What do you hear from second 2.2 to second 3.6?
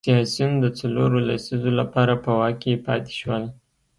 په واک کې پاتې شول.